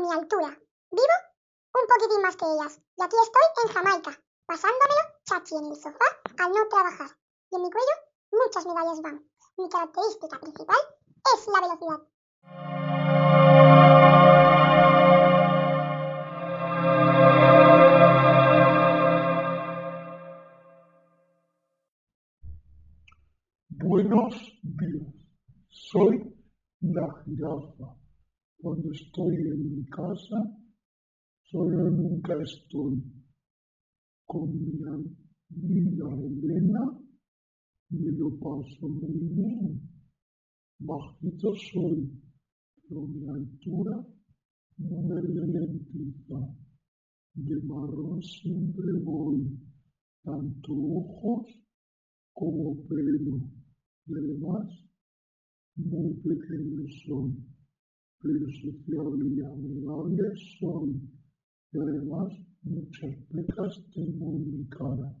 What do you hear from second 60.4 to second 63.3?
soy, y además muchas